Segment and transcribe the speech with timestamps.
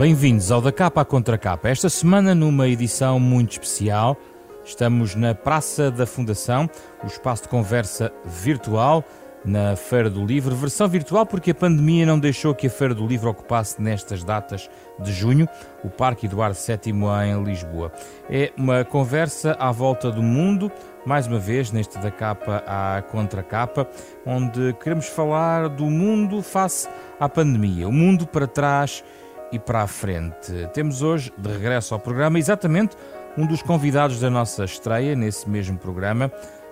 [0.00, 1.68] bem-vindos ao Da Capa à Contra Capa.
[1.68, 4.16] Esta semana, numa edição muito especial,
[4.64, 6.70] estamos na Praça da Fundação,
[7.04, 9.04] o espaço de conversa virtual
[9.44, 13.06] na Feira do Livro, versão virtual porque a pandemia não deixou que a Feira do
[13.06, 15.46] Livro ocupasse nestas datas de junho
[15.84, 16.94] o Parque Eduardo VII
[17.26, 17.92] em Lisboa.
[18.30, 20.72] É uma conversa à volta do mundo,
[21.04, 23.86] mais uma vez neste da capa à contracapa,
[24.24, 29.04] onde queremos falar do mundo face à pandemia, o mundo para trás
[29.52, 30.52] e para a frente.
[30.72, 32.96] Temos hoje, de regresso ao programa, exatamente
[33.36, 36.30] um dos convidados da nossa estreia nesse mesmo programa,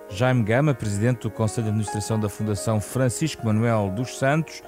[0.09, 4.61] Jaime Gama, presidente do Conselho de Administração da Fundação Francisco Manuel dos Santos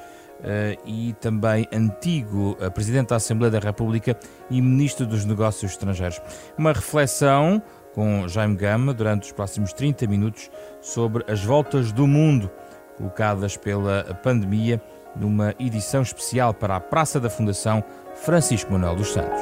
[0.44, 4.18] eh, e também antigo eh, presidente da Assembleia da República
[4.50, 6.22] e ministro dos Negócios Estrangeiros.
[6.58, 7.62] Uma reflexão
[7.94, 12.50] com Jaime Gama durante os próximos 30 minutos sobre as voltas do mundo
[12.98, 14.82] colocadas pela pandemia
[15.16, 17.84] numa edição especial para a Praça da Fundação
[18.16, 19.42] Francisco Manuel dos Santos.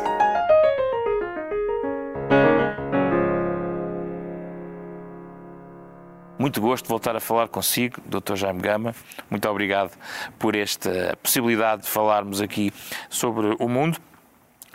[6.40, 8.36] Muito gosto de voltar a falar consigo, Dr.
[8.36, 8.96] Jaime Gama.
[9.30, 9.92] Muito obrigado
[10.40, 12.72] por esta possibilidade de falarmos aqui
[13.10, 14.00] sobre o mundo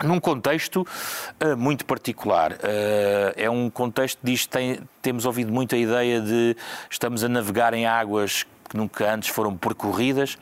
[0.03, 0.85] num contexto
[1.43, 2.53] uh, muito particular.
[2.53, 6.55] Uh, é um contexto, diz, tem, temos ouvido muito a ideia de
[6.89, 10.37] estamos a navegar em águas que nunca antes foram percorridas.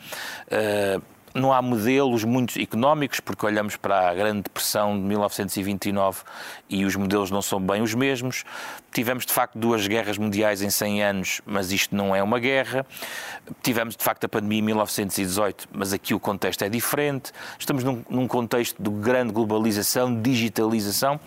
[0.47, 1.01] Uh,
[1.33, 6.21] não há modelos muito económicos, porque olhamos para a Grande Depressão de 1929
[6.69, 8.43] e os modelos não são bem os mesmos.
[8.91, 12.85] Tivemos, de facto, duas guerras mundiais em 100 anos, mas isto não é uma guerra.
[13.63, 17.31] Tivemos, de facto, a pandemia em 1918, mas aqui o contexto é diferente.
[17.57, 21.19] Estamos num, num contexto de grande globalização, digitalização.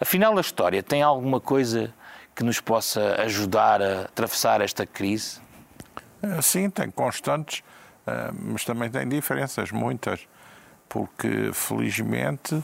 [0.00, 1.92] Afinal, a história tem alguma coisa
[2.36, 5.40] que nos possa ajudar a atravessar esta crise?
[6.42, 7.62] Sim, tem constantes
[8.10, 10.26] ah, mas também tem diferenças, muitas,
[10.88, 12.62] porque felizmente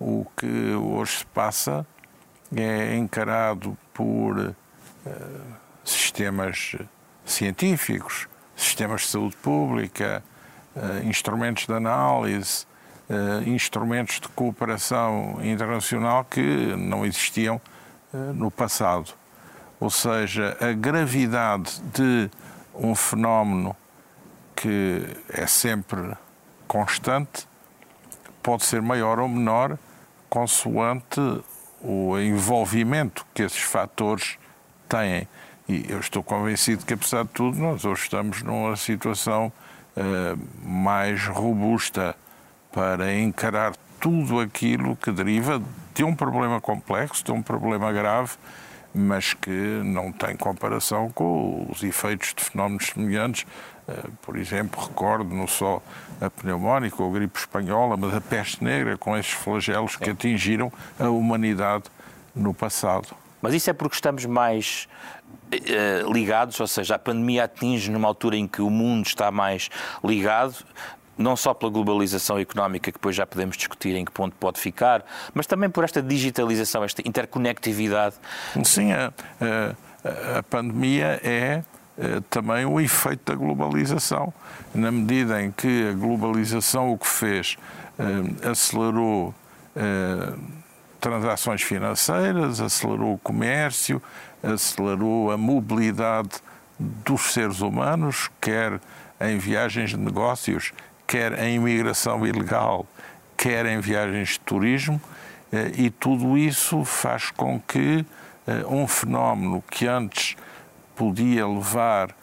[0.00, 1.86] o que hoje se passa
[2.56, 4.54] é encarado por uh,
[5.84, 6.76] sistemas
[7.24, 10.22] científicos, sistemas de saúde pública,
[10.74, 12.66] uh, instrumentos de análise,
[13.46, 17.60] instrumentos de cooperação internacional que não existiam
[18.34, 19.14] no passado.
[19.78, 22.28] Ou seja, a gravidade de
[22.78, 23.74] um fenómeno
[24.54, 26.16] que é sempre
[26.66, 27.46] constante,
[28.42, 29.78] pode ser maior ou menor,
[30.28, 31.20] consoante
[31.80, 34.38] o envolvimento que esses fatores
[34.88, 35.28] têm.
[35.68, 39.52] E eu estou convencido que, apesar de tudo, nós hoje estamos numa situação
[39.96, 42.16] uh, mais robusta
[42.72, 45.62] para encarar tudo aquilo que deriva
[45.94, 48.32] de um problema complexo, de um problema grave,
[48.96, 53.46] mas que não tem comparação com os efeitos de fenómenos semelhantes
[53.88, 55.80] eh, por exemplo, recordo não só
[56.20, 60.72] a pneumónica ou a gripe espanhola, mas a peste negra, com esses flagelos que atingiram
[60.98, 61.84] a humanidade
[62.34, 63.14] no passado.
[63.40, 64.88] Mas isso é porque estamos mais
[65.52, 69.70] eh, ligados, ou seja, a pandemia atinge numa altura em que o mundo está mais
[70.02, 70.56] ligado,
[71.16, 75.04] não só pela globalização económica, que depois já podemos discutir em que ponto pode ficar,
[75.34, 78.16] mas também por esta digitalização, esta interconectividade.
[78.64, 81.62] Sim, a, a, a pandemia é
[81.98, 84.32] eh, também o efeito da globalização,
[84.74, 87.56] na medida em que a globalização o que fez
[87.98, 89.34] eh, acelerou
[89.74, 90.34] eh,
[91.00, 94.02] transações financeiras, acelerou o comércio,
[94.42, 96.42] acelerou a mobilidade
[96.78, 98.78] dos seres humanos, quer
[99.18, 100.72] em viagens de negócios,
[101.06, 102.86] quer em imigração ilegal,
[103.36, 105.00] quer em viagens de turismo,
[105.76, 108.04] e tudo isso faz com que
[108.68, 110.36] um fenómeno que antes
[110.94, 112.14] podia levar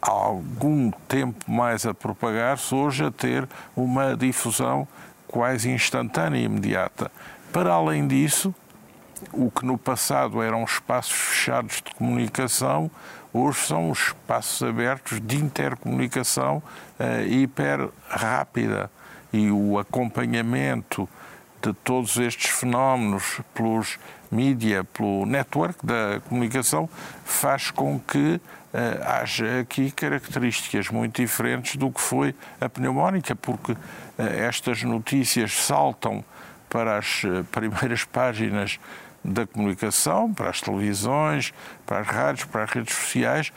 [0.00, 4.86] algum tempo mais a propagar-se, hoje a ter uma difusão
[5.26, 7.10] quase instantânea e imediata.
[7.52, 8.54] Para além disso,
[9.32, 12.90] o que no passado eram espaços fechados de comunicação,
[13.38, 16.62] hoje são os espaços abertos de intercomunicação
[16.98, 18.90] uh, hiper rápida.
[19.32, 21.08] E o acompanhamento
[21.62, 23.98] de todos estes fenómenos pelos
[24.30, 26.88] mídia, pelo network da comunicação,
[27.24, 28.40] faz com que uh,
[29.04, 33.78] haja aqui características muito diferentes do que foi a pneumónica, porque uh,
[34.18, 36.24] estas notícias saltam
[36.68, 38.78] para as primeiras páginas
[39.24, 41.52] da comunicação, para as televisões,
[41.86, 43.52] para as rádios, para as redes sociais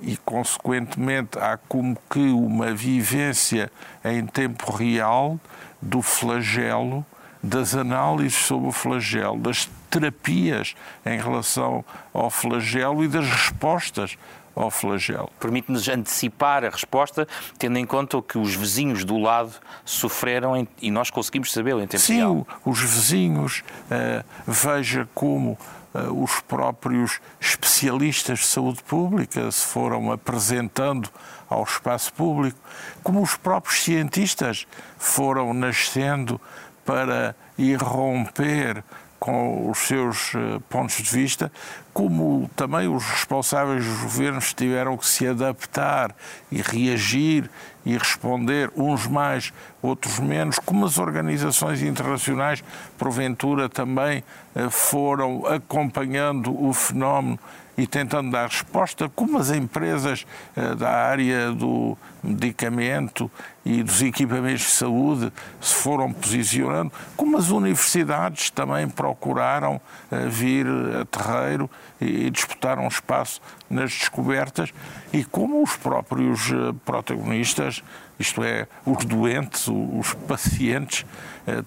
[0.00, 3.70] e, consequentemente, há como que uma vivência
[4.04, 5.40] em tempo real
[5.80, 7.04] do flagelo
[7.42, 10.74] das análises sobre o flagelo, das terapias
[11.04, 14.18] em relação ao flagelo e das respostas
[14.56, 15.30] ao flagelo.
[15.38, 19.52] Permite-nos antecipar a resposta, tendo em conta o que os vizinhos do lado
[19.84, 22.46] sofreram em, e nós conseguimos sabê-lo em tempo Sim, real.
[22.48, 25.58] Sim, os vizinhos, uh, veja como
[25.94, 31.10] uh, os próprios especialistas de saúde pública se foram apresentando
[31.50, 32.58] ao espaço público,
[33.02, 34.66] como os próprios cientistas
[34.98, 36.40] foram nascendo
[36.84, 38.82] para irromper
[39.18, 41.50] com os seus eh, pontos de vista,
[41.92, 46.14] como também os responsáveis dos governos tiveram que se adaptar
[46.50, 47.50] e reagir
[47.84, 52.62] e responder, uns mais, outros menos, como as organizações internacionais,
[52.98, 54.22] porventura, também
[54.54, 57.38] eh, foram acompanhando o fenómeno
[57.76, 60.26] e tentando dar resposta, como as empresas
[60.56, 63.30] eh, da área do medicamento
[63.64, 69.80] e dos equipamentos de saúde se foram posicionando, como as universidades também procuraram
[70.10, 71.70] eh, vir a terreiro
[72.00, 74.72] e disputaram espaço nas descobertas
[75.12, 77.82] e como os próprios eh, protagonistas,
[78.18, 81.04] isto é, os doentes, os pacientes,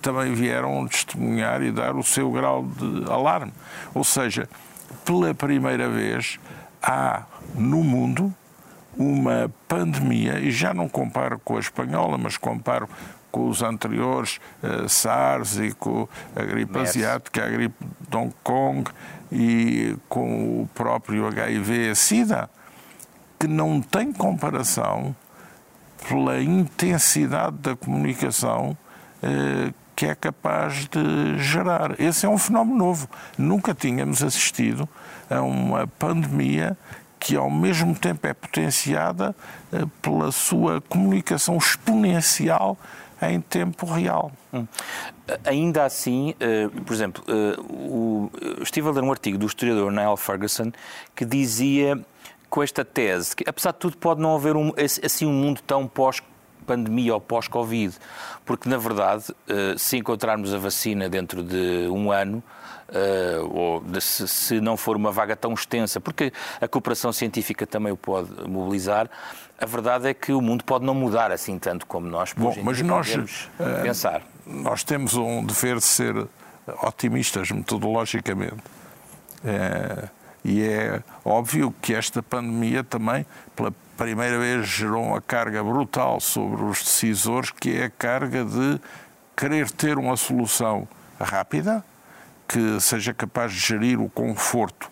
[0.01, 3.53] também vieram testemunhar e dar o seu grau de alarme.
[3.93, 4.49] Ou seja,
[5.09, 6.39] pela primeira vez,
[6.83, 7.23] há
[7.55, 8.31] no mundo
[8.95, 12.87] uma pandemia, e já não comparo com a espanhola, mas comparo
[13.31, 18.87] com os anteriores, uh, SARS e com a gripe asiática, a gripe de Hong Kong
[19.31, 22.47] e com o próprio HIV-Sida,
[23.39, 25.15] que não tem comparação
[26.07, 28.77] pela intensidade da comunicação
[29.23, 31.99] uh, que é capaz de gerar.
[31.99, 33.09] Esse é um fenómeno novo.
[33.37, 34.87] Nunca tínhamos assistido
[35.29, 36.77] a uma pandemia
[37.19, 39.35] que ao mesmo tempo é potenciada
[39.73, 42.77] eh, pela sua comunicação exponencial
[43.21, 44.31] em tempo real.
[44.53, 44.65] Hum.
[45.43, 47.21] Ainda assim, uh, por exemplo,
[47.59, 48.31] o,
[48.61, 50.71] estive a ler um artigo do historiador Niall Ferguson
[51.13, 51.99] que dizia
[52.49, 54.71] com esta tese que, apesar de tudo, pode não haver um,
[55.03, 56.21] assim um mundo tão pós
[56.69, 57.95] pandemia ou pós-Covid,
[58.45, 62.43] porque na verdade, eh, se encontrarmos a vacina dentro de um ano,
[62.89, 66.31] eh, ou se não for uma vaga tão extensa, porque
[66.61, 69.09] a cooperação científica também o pode mobilizar,
[69.59, 72.79] a verdade é que o mundo pode não mudar assim tanto como nós Bom, mas
[72.83, 74.21] nós uh, pensar.
[74.45, 76.27] Nós temos um dever de ser
[76.83, 78.61] otimistas metodologicamente.
[80.45, 83.25] e é óbvio que esta pandemia também,
[83.55, 88.79] pela primeira vez gerou uma carga brutal sobre os decisores, que é a carga de
[89.35, 90.87] querer ter uma solução
[91.19, 91.83] rápida,
[92.47, 94.89] que seja capaz de gerir o conforto.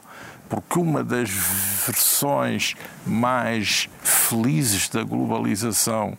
[0.49, 2.75] Porque uma das versões
[3.05, 6.17] mais felizes da globalização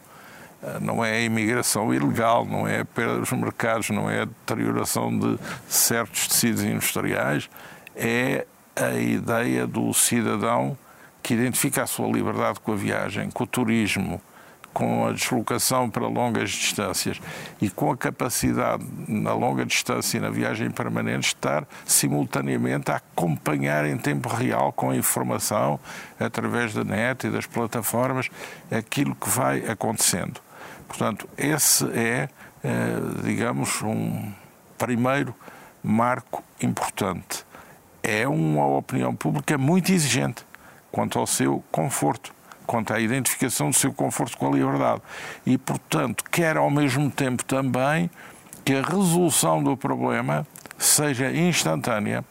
[0.62, 4.25] eh, não é a imigração ilegal, não é a perda dos mercados, não é a
[4.25, 5.38] deterioração de
[5.69, 7.50] certos tecidos industriais,
[7.94, 10.76] é a ideia do cidadão
[11.28, 14.19] que identifica a sua liberdade com a viagem, com o turismo,
[14.72, 17.20] com a deslocação para longas distâncias
[17.60, 23.84] e com a capacidade na longa distância e na viagem permanente estar simultaneamente a acompanhar
[23.84, 25.78] em tempo real com a informação
[26.19, 28.30] através da net e das plataformas
[28.70, 30.40] aquilo que vai acontecendo.
[30.86, 32.30] Portanto, esse é,
[32.64, 34.32] eh, digamos, um
[34.78, 35.35] primeiro
[35.85, 37.44] marco importante.
[38.02, 40.48] É uma opinião pública muito exigente
[40.99, 42.35] quanto ao seu conforto,
[42.67, 45.00] quanto à identificação do seu conforto com a liberdade.
[45.47, 48.11] E, portanto, quer ao mesmo tempo também
[48.64, 50.45] que a resolução do problema
[50.76, 52.25] seja instantânea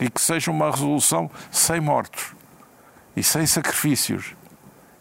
[0.00, 2.32] e que seja uma resolução sem mortos
[3.14, 4.34] e sem sacrifícios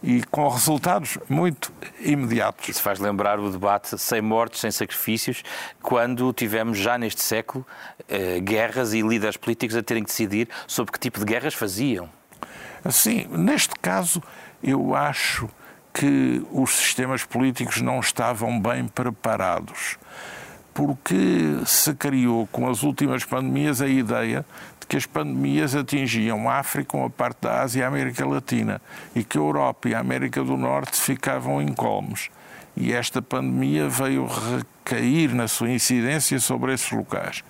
[0.03, 2.68] e com resultados muito imediatos.
[2.68, 5.44] Isso faz lembrar o debate sem mortes, sem sacrifícios,
[5.82, 7.65] quando tivemos já neste século
[8.10, 12.10] eh, guerras e líderes políticos a terem que decidir sobre que tipo de guerras faziam.
[12.89, 14.21] Sim, neste caso,
[14.62, 15.50] eu acho
[15.93, 19.97] que os sistemas políticos não estavam bem preparados,
[20.73, 24.43] porque se criou com as últimas pandemias a ideia
[24.79, 28.81] de que as pandemias atingiam a África, uma parte da Ásia e a América Latina,
[29.15, 32.29] e que a Europa e a América do Norte ficavam incólumes.
[32.75, 37.43] E esta pandemia veio recair na sua incidência sobre esses locais.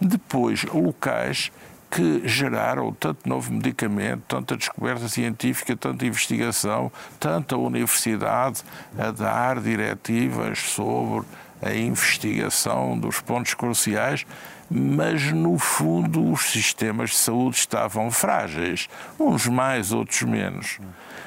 [0.00, 1.50] Depois, locais
[1.90, 8.62] que geraram tanto novo medicamento, tanta descoberta científica, tanta investigação, tanta universidade
[8.98, 11.26] a dar diretivas sobre
[11.62, 14.26] a investigação dos pontos cruciais,
[14.70, 20.78] mas no fundo os sistemas de saúde estavam frágeis, uns mais, outros menos.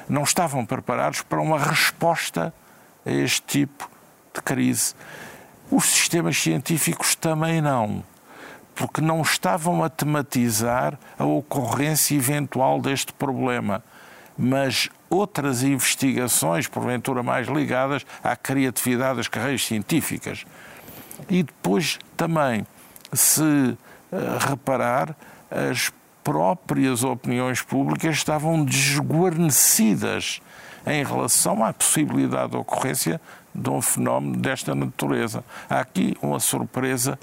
[0.08, 2.54] Não estavam preparados para uma resposta
[3.06, 3.90] a este tipo
[4.34, 4.94] de crise.
[5.72, 8.04] Os sistemas científicos também não
[8.82, 13.84] porque não estavam a tematizar a ocorrência eventual deste problema.
[14.36, 20.46] mas outras investigações, porventura mais ligadas à criatividade das carreiras científicas.
[21.30, 22.66] E depois também,
[23.14, 23.78] se uh,
[24.50, 25.16] reparar,
[25.52, 25.92] as
[26.24, 30.42] próprias opiniões públicas estavam desguarnecidas
[30.88, 33.22] em relação à possibilidade de ocorrência
[33.54, 35.44] de um fenómeno desta natureza.
[35.70, 37.20] Há aqui uma surpresa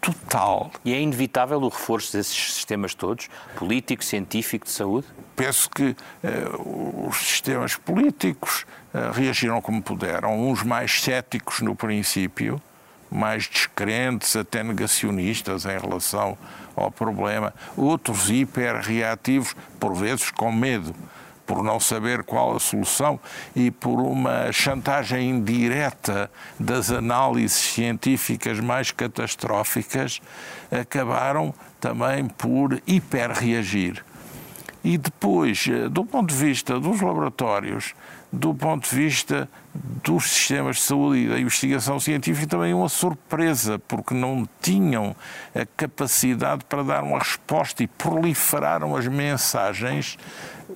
[0.00, 0.70] total.
[0.84, 5.06] E é inevitável o reforço desses sistemas todos, político, científico, de saúde?
[5.36, 8.64] Penso que uh, os sistemas políticos
[8.94, 12.60] uh, reagiram como puderam, uns mais céticos no princípio,
[13.10, 16.38] mais descrentes, até negacionistas em relação
[16.76, 20.94] ao problema, outros hiperreativos, por vezes com medo
[21.50, 23.18] por não saber qual a solução
[23.56, 26.30] e por uma chantagem indireta
[26.60, 30.22] das análises científicas mais catastróficas,
[30.70, 34.04] acabaram também por hiperreagir.
[34.84, 37.94] E depois, eh, do ponto de vista dos laboratórios,
[38.32, 43.78] do ponto de vista dos sistemas de saúde e da investigação científica, também uma surpresa,
[43.88, 45.16] porque não tinham
[45.52, 50.16] a capacidade para dar uma resposta e proliferaram as mensagens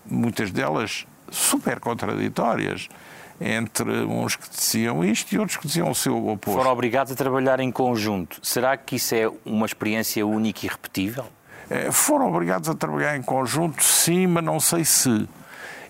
[0.07, 2.89] muitas delas super contraditórias,
[3.41, 6.57] entre uns que diziam isto e outros que diziam o seu oposto.
[6.57, 8.39] Foram obrigados a trabalhar em conjunto.
[8.43, 11.27] Será que isso é uma experiência única e repetível?
[11.69, 15.29] É, foram obrigados a trabalhar em conjunto, sim, mas não sei se.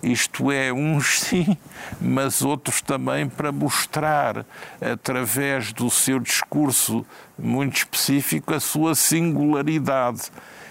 [0.02, 1.56] Isto é, uns sim,
[2.00, 4.44] mas outros também para mostrar,
[4.80, 7.04] através do seu discurso
[7.38, 10.30] muito específico, a sua singularidade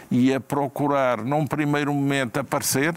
[0.10, 2.94] e a procurar, num primeiro momento, aparecer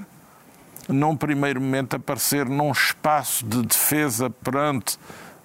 [0.88, 4.98] num primeiro momento, aparecer num espaço de defesa perante,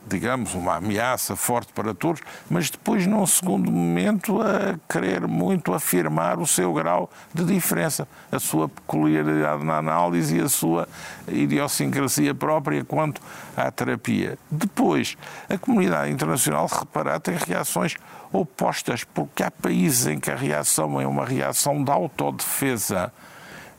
[0.07, 6.39] digamos, uma ameaça forte para todos, mas depois, num segundo momento, a querer muito afirmar
[6.39, 10.87] o seu grau de diferença, a sua peculiaridade na análise e a sua
[11.27, 13.21] idiosincrasia própria quanto
[13.55, 14.37] à terapia.
[14.49, 15.17] Depois,
[15.49, 17.95] a comunidade internacional, reparar, tem reações
[18.31, 23.11] opostas, porque há países em que a reação é uma reação de autodefesa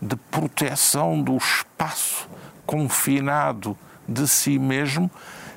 [0.03, 2.29] de proteção do espaço
[2.67, 3.79] confinado
[4.09, 5.09] de si mesmo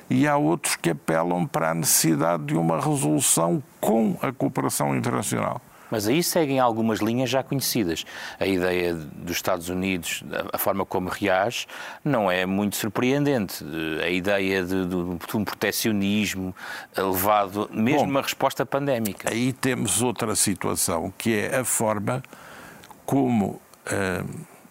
[0.08, 5.60] e há outros que apelam para a necessidade de uma resolução com a cooperação internacional.
[5.90, 8.04] Mas aí seguem algumas linhas já conhecidas.
[8.40, 11.66] A ideia dos Estados Unidos, a forma como reage,
[12.04, 13.64] não é muito surpreendente.
[14.02, 16.54] A ideia de, de, um proteccionismo
[16.96, 19.30] elevado, mesmo Bom, resposta pandémica.
[19.30, 22.20] Aí temos outra situação, que é a forma
[23.04, 23.60] como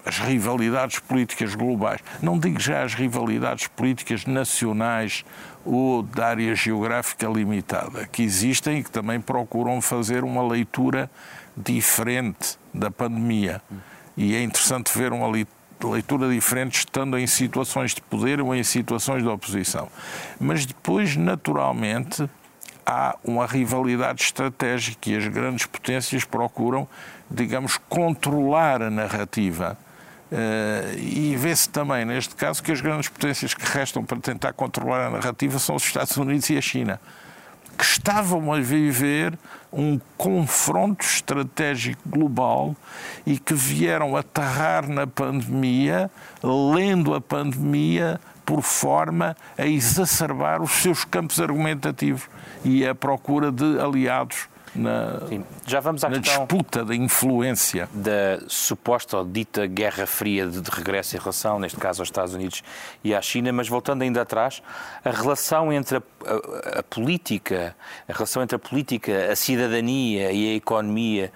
[0.06, 5.26] as rivalidades políticas globais, não digo já as rivalidades políticas nacionais
[5.66, 11.10] ou da área geográfica limitada, que existem e que também procuram fazer uma leitura
[11.58, 13.62] diferente da pandemia.
[14.16, 19.24] E é interessante ver uma leitura diferente estando em situações de poder ou em situações
[19.24, 19.90] de oposição.
[20.40, 22.30] Mas depois, naturalmente,
[22.86, 26.88] há uma rivalidade estratégica e as grandes potências procuram,
[27.30, 29.78] digamos, controlar a narrativa.
[30.32, 35.08] Uh, e vê-se também, neste caso, que as grandes potências que restam para tentar controlar
[35.08, 37.00] a narrativa são os Estados Unidos e a China,
[37.78, 39.38] que estavam a viver
[39.72, 42.76] um confronto estratégico global
[43.26, 46.10] e que vieram aterrar na pandemia,
[46.42, 52.24] lendo a pandemia por forma a exacerbar os seus campos argumentativos
[52.64, 55.44] e a procura de aliados na, Sim.
[55.66, 57.90] Já vamos à na disputa da influência.
[57.94, 62.34] Da suposta ou dita Guerra Fria de, de regresso em relação, neste caso, aos Estados
[62.34, 62.64] Unidos
[63.04, 64.62] e à China, mas voltando ainda atrás,
[65.04, 67.76] a relação entre a, a, a política,
[68.08, 71.32] a relação entre a política, a cidadania e a economia,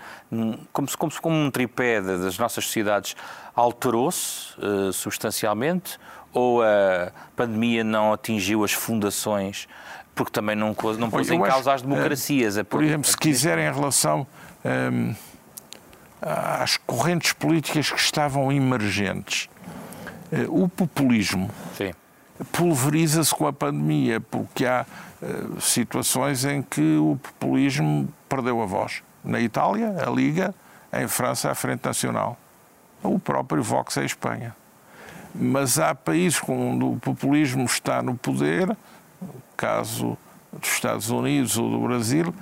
[0.72, 3.16] como se, como, se, como um tripé das nossas sociedades,
[3.56, 5.98] alterou-se uh, substancialmente
[6.34, 9.68] ou a pandemia não atingiu as fundações
[10.20, 12.58] porque também não, não pôs em causa as democracias.
[12.58, 14.28] Uh, por exemplo, se quiserem em relação
[14.66, 15.16] um,
[16.22, 19.50] às correntes políticas que estavam emergentes,
[20.30, 21.50] uh, o populismo
[22.52, 24.86] pulveriza-se com a pandemia, porque há
[25.22, 29.02] uh, situações em que o populismo perdeu a voz.
[29.24, 30.54] Na Itália, a Liga,
[30.92, 32.38] em França, a Frente Nacional.
[33.02, 34.54] O próprio Vox em Espanha.
[35.34, 38.76] Mas há países onde o populismo está no poder
[39.56, 40.18] caso
[40.52, 42.34] dos Estados Unidos ou do Brasil,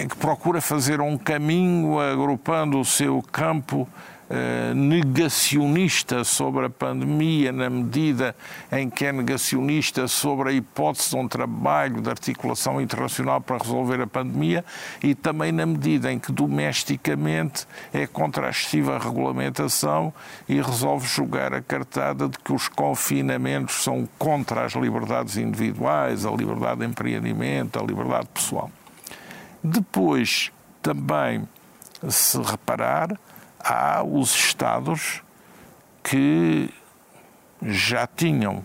[0.00, 3.88] em que procura fazer um caminho agrupando o seu campo
[4.30, 8.36] eh, negacionista sobre a pandemia, na medida
[8.70, 14.02] em que é negacionista sobre a hipótese de um trabalho de articulação internacional para resolver
[14.02, 14.64] a pandemia,
[15.02, 20.12] e também na medida em que domesticamente é contra a excessiva regulamentação
[20.48, 26.30] e resolve jogar a cartada de que os confinamentos são contra as liberdades individuais, a
[26.30, 28.70] liberdade de empreendimento, a liberdade pessoal.
[29.64, 31.48] Depois, também,
[32.08, 33.18] se reparar,
[33.58, 35.22] há os Estados
[36.02, 36.70] que
[37.62, 38.62] já tinham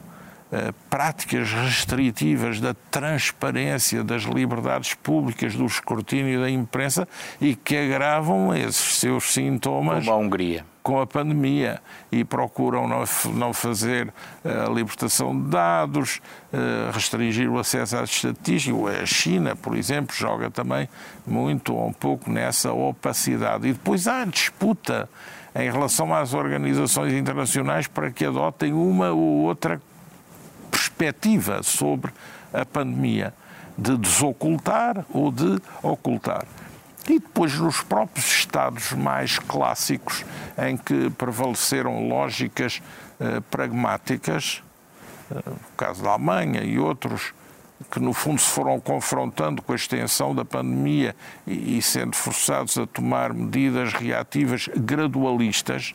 [0.51, 7.07] eh, práticas restritivas da transparência das liberdades públicas, do escrutínio da imprensa
[7.41, 10.05] e que agravam esses seus sintomas.
[10.05, 10.72] Como a Hungria.
[10.83, 14.13] Com a pandemia e procuram não, não fazer
[14.43, 16.19] a libertação de dados,
[16.51, 19.01] eh, restringir o acesso às estatísticas.
[19.01, 20.89] A China, por exemplo, joga também
[21.25, 23.69] muito ou um pouco nessa opacidade.
[23.69, 25.09] E depois há disputa
[25.55, 29.81] em relação às organizações internacionais para que adotem uma ou outra
[30.69, 32.11] perspectiva sobre
[32.51, 33.33] a pandemia,
[33.77, 36.45] de desocultar ou de ocultar.
[37.09, 40.23] E depois nos próprios Estados mais clássicos,
[40.57, 42.81] em que prevaleceram lógicas
[43.19, 44.63] eh, pragmáticas,
[45.29, 47.33] eh, o caso da Alemanha e outros,
[47.91, 52.77] que no fundo se foram confrontando com a extensão da pandemia e, e sendo forçados
[52.77, 55.93] a tomar medidas reativas gradualistas,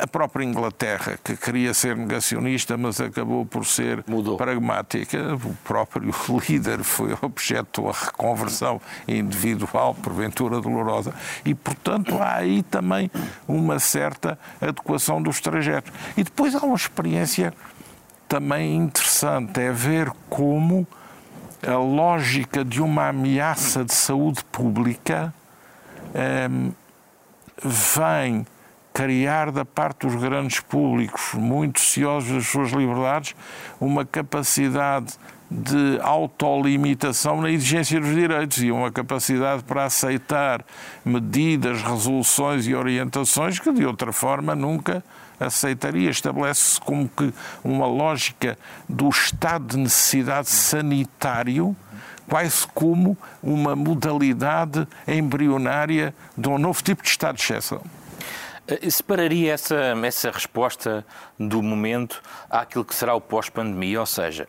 [0.00, 4.36] a própria Inglaterra, que queria ser negacionista, mas acabou por ser Mudou.
[4.36, 6.12] pragmática, o próprio
[6.48, 11.14] líder foi objeto a reconversão individual, porventura dolorosa,
[11.44, 13.10] e, portanto, há aí também
[13.46, 15.92] uma certa adequação dos trajetos.
[16.16, 17.52] E depois há uma experiência
[18.26, 20.86] também interessante, é ver como
[21.66, 25.34] a lógica de uma ameaça de saúde pública
[26.14, 26.70] ehm,
[27.62, 28.46] vem
[29.00, 33.34] criar da parte dos grandes públicos, muito ciosos das suas liberdades,
[33.80, 35.14] uma capacidade
[35.50, 40.62] de autolimitação na exigência dos direitos e uma capacidade para aceitar
[41.02, 45.02] medidas, resoluções e orientações que de outra forma nunca
[45.40, 46.10] aceitaria.
[46.10, 47.32] Estabelece-se como que
[47.64, 51.74] uma lógica do estado de necessidade sanitário
[52.28, 57.82] quase como uma modalidade embrionária de um novo tipo de estado de exceção.
[58.70, 61.04] Eh, separaria essa, essa resposta
[61.38, 64.48] do momento àquilo que será o pós-pandemia, ou seja,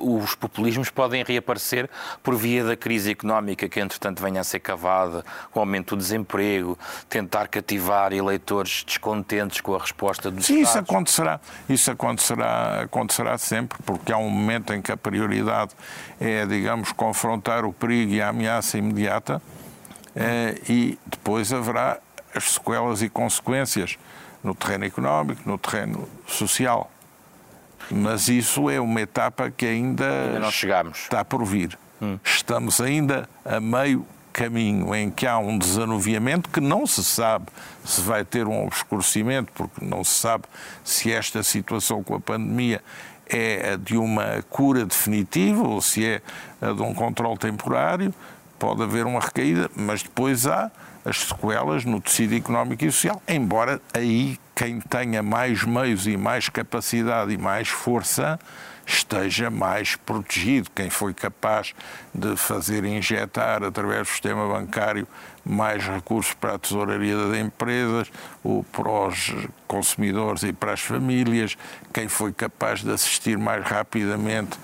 [0.00, 1.88] os populismos podem reaparecer
[2.22, 5.98] por via da crise económica que, entretanto, venha a ser cavada, com o aumento do
[5.98, 10.70] desemprego, tentar cativar eleitores descontentes com a resposta dos Sim, Estados.
[10.70, 11.40] isso acontecerá.
[11.68, 15.72] Isso acontecerá, acontecerá sempre, porque há um momento em que a prioridade
[16.20, 19.42] é, digamos, confrontar o perigo e a ameaça imediata,
[20.14, 21.98] eh, e depois haverá
[22.34, 23.98] as sequelas e consequências
[24.42, 26.90] no terreno económico, no terreno social.
[27.90, 30.98] Mas isso é uma etapa que ainda, ainda não chegamos.
[30.98, 31.78] está por vir.
[32.00, 32.18] Hum.
[32.24, 37.46] Estamos ainda a meio caminho em que há um desanuviamento que não se sabe
[37.84, 40.44] se vai ter um obscurecimento, porque não se sabe
[40.82, 42.82] se esta situação com a pandemia
[43.26, 46.22] é a de uma cura definitiva ou se é
[46.60, 48.12] a de um controle temporário.
[48.62, 50.70] Pode haver uma recaída, mas depois há
[51.04, 56.48] as sequelas no tecido económico e social, embora aí quem tenha mais meios e mais
[56.48, 58.38] capacidade e mais força
[58.86, 60.70] esteja mais protegido.
[60.76, 61.74] Quem foi capaz
[62.14, 65.08] de fazer injetar através do sistema bancário
[65.44, 68.12] mais recursos para a tesouraria das empresas,
[68.44, 69.34] ou para os
[69.66, 71.58] consumidores e para as famílias,
[71.92, 74.56] quem foi capaz de assistir mais rapidamente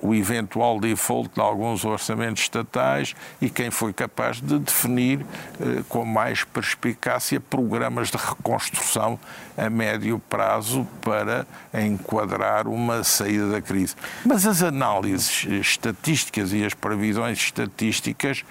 [0.00, 5.24] o eventual default de alguns orçamentos estatais e quem foi capaz de definir
[5.60, 9.18] eh, com mais perspicácia programas de reconstrução
[9.56, 13.94] a médio prazo para enquadrar uma saída da crise.
[14.24, 18.44] Mas as análises estatísticas e as previsões estatísticas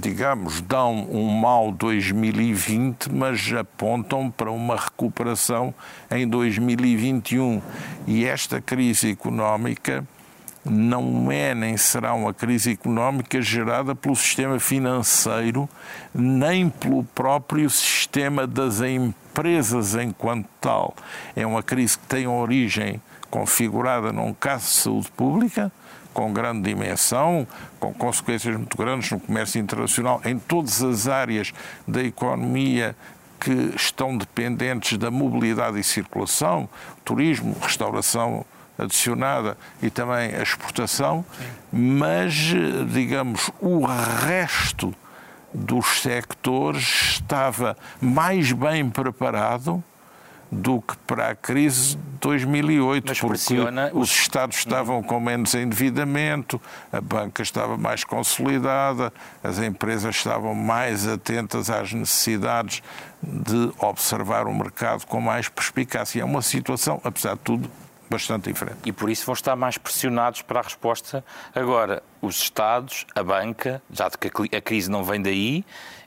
[0.00, 5.74] digamos, dão um mau 2020, mas apontam para uma recuperação
[6.10, 7.60] em 2021.
[8.06, 10.06] E esta crise económica
[10.64, 15.68] não é nem será uma crise económica gerada pelo sistema financeiro,
[16.14, 20.94] nem pelo próprio sistema das empresas enquanto tal.
[21.34, 25.72] É uma crise que tem origem configurada num caso de saúde pública,
[26.12, 27.46] com grande dimensão,
[27.80, 31.52] com consequências muito grandes no comércio internacional, em todas as áreas
[31.88, 32.94] da economia
[33.40, 36.68] que estão dependentes da mobilidade e circulação,
[37.04, 38.44] turismo, restauração,
[38.78, 41.44] adicionada e também a exportação, Sim.
[41.98, 42.32] mas,
[42.90, 44.94] digamos, o resto
[45.54, 49.82] dos sectores estava mais bem preparado
[50.50, 55.18] do que para a crise de 2008, Mas porque pressiona os os- Estados estavam com
[55.18, 56.60] menos endividamento,
[56.92, 59.10] a banca estava mais consolidada,
[59.42, 62.82] as empresas estavam mais atentas às necessidades
[63.22, 66.20] de observar o mercado com mais perspicácia.
[66.20, 67.70] É uma situação, apesar de tudo,
[68.12, 68.78] bastante diferente.
[68.84, 71.24] E por isso vão estar mais pressionados para a resposta.
[71.54, 75.64] Agora, os Estados, a banca, já que a crise não vem daí,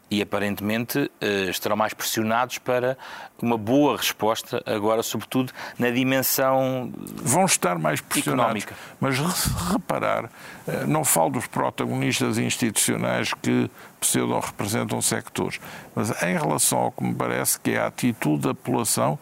[0.09, 2.95] e aparentemente eh, estarão mais pressionados para
[3.41, 6.93] uma boa resposta, agora, sobretudo na dimensão.
[7.15, 8.63] vão estar mais pressionados.
[8.63, 8.75] Económica.
[9.01, 10.29] Mas re- reparar,
[10.67, 15.59] eh, não falo dos protagonistas institucionais que pseudo representam sectores,
[15.95, 19.17] mas em relação ao que me parece que é a atitude da população,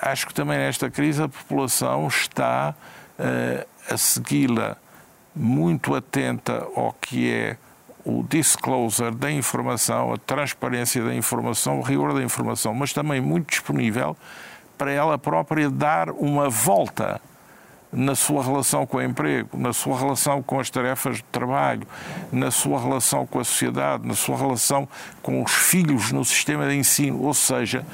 [0.00, 2.74] acho que também nesta crise a população está
[3.18, 4.76] eh, a segui-la
[5.34, 7.56] muito atenta ao que é
[8.04, 13.50] o disclosure da informação, a transparência da informação, o rigor da informação, mas também muito
[13.50, 14.16] disponível
[14.76, 17.20] para ela própria dar uma volta
[17.92, 21.86] na sua relação com o emprego, na sua relação com as tarefas de trabalho,
[22.32, 24.88] na sua relação com a sociedade, na sua relação
[25.22, 27.22] com os filhos no sistema de ensino.
[27.22, 27.84] Ou seja,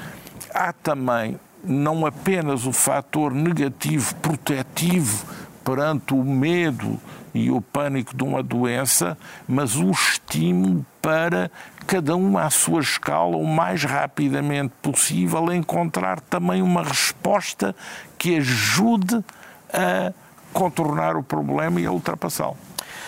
[0.53, 5.25] há também não apenas o fator negativo, protetivo
[5.63, 6.99] perante o medo
[7.33, 11.51] e o pânico de uma doença, mas o estímulo para
[11.85, 17.75] cada um à sua escala, o mais rapidamente possível, encontrar também uma resposta
[18.17, 19.23] que ajude
[19.71, 20.11] a
[20.53, 22.57] contornar o problema e a ultrapassá-lo.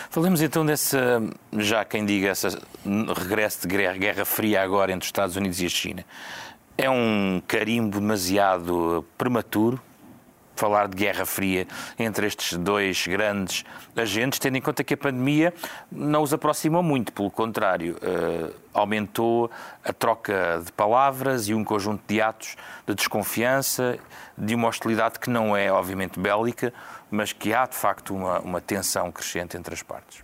[0.09, 1.21] Falemos então dessa,
[1.57, 2.59] já quem diga, essa
[3.15, 6.05] regresso de guerra, guerra fria agora entre os Estados Unidos e a China.
[6.81, 9.81] É um carimbo demasiado prematuro
[10.55, 11.67] falar de guerra fria
[11.99, 15.53] entre estes dois grandes agentes, tendo em conta que a pandemia
[15.91, 19.51] não os aproximou muito, pelo contrário, eh, aumentou
[19.83, 22.55] a troca de palavras e um conjunto de atos
[22.87, 23.99] de desconfiança,
[24.37, 26.73] de uma hostilidade que não é, obviamente, bélica,
[27.11, 30.23] mas que há, de facto, uma, uma tensão crescente entre as partes.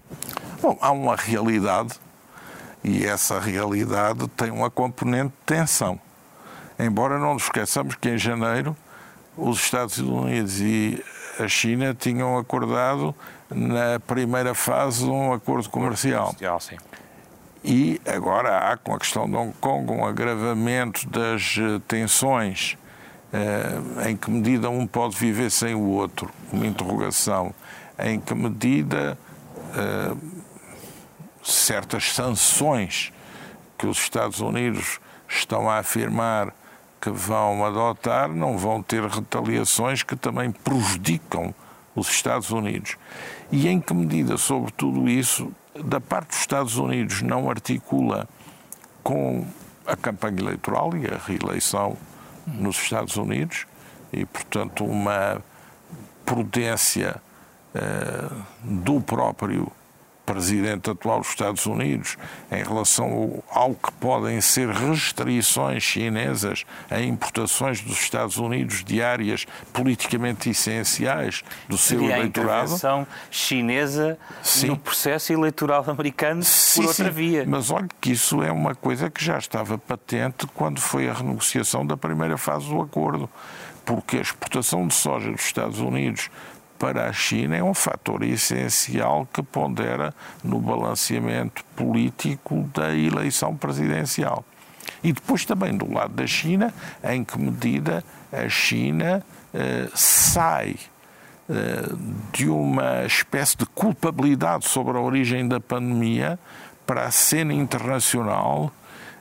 [0.61, 1.99] Bom, há uma realidade
[2.81, 5.99] e essa realidade tem uma componente de tensão.
[6.77, 8.75] Embora não nos esqueçamos que em janeiro
[9.37, 11.03] os Estados Unidos e
[11.39, 13.13] a China tinham acordado
[13.49, 16.35] na primeira fase um acordo comercial.
[16.43, 16.77] Ah, sim.
[17.63, 22.77] E agora há, com a questão de Hong Kong, um agravamento das eh, tensões.
[23.33, 26.29] eh, em que medida um pode viver sem o outro?
[26.53, 27.53] Uma interrogação.
[27.97, 29.17] Em que medida
[29.75, 30.15] eh,
[31.43, 33.11] certas sanções
[33.77, 36.53] que os Estados Unidos estão a afirmar
[37.05, 41.53] que vão adotar não vão ter retaliações que também prejudicam
[41.95, 42.97] os Estados Unidos.
[43.51, 48.27] E em que medida, sobre tudo isso, da parte dos Estados Unidos não articula
[49.03, 49.45] com
[49.85, 51.95] a campanha eleitoral e a reeleição
[52.47, 53.67] nos Estados Unidos
[54.11, 55.39] e, portanto, uma
[56.25, 57.21] prudência
[57.75, 58.29] eh,
[58.63, 59.71] do próprio
[60.25, 62.17] presidente atual dos Estados Unidos
[62.51, 69.45] em relação ao, que podem ser restrições chinesas a importações dos Estados Unidos de áreas
[69.71, 72.63] politicamente essenciais do seu Seria a eleitorado.
[72.63, 74.67] intervenção chinesa Sim.
[74.67, 77.11] no processo eleitoral americano Sim, por outra sim.
[77.11, 77.45] via.
[77.47, 81.85] Mas olha que isso é uma coisa que já estava patente quando foi a renegociação
[81.85, 83.29] da primeira fase do acordo.
[83.83, 86.31] Porque a exportação de soja dos Estados Unidos
[86.77, 94.43] para a China é um fator essencial que pondera no balanceamento político da eleição presidencial.
[95.03, 100.75] E depois também do lado da China, em que medida a China eh, sai
[101.49, 101.89] eh,
[102.33, 106.39] de uma espécie de culpabilidade sobre a origem da pandemia
[106.85, 108.71] para a cena internacional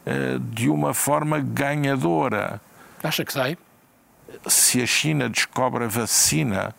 [0.04, 2.60] eh, de uma forma ganhadora.
[3.02, 3.56] Acha que sai?
[4.46, 6.74] Se a China descobre a vacina